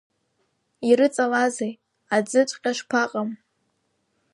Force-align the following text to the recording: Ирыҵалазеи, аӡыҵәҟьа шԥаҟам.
Ирыҵалазеи, 0.89 1.73
аӡыҵәҟьа 2.15 2.71
шԥаҟам. 2.77 3.29